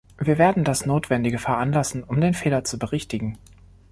Wir 0.17 0.39
werden 0.39 0.63
das 0.63 0.87
notwendige 0.87 1.37
veranlassen, 1.37 2.03
um 2.03 2.19
den 2.21 2.33
Fehler 2.33 2.63
zu 2.63 2.79
berichtigen. 2.79 3.37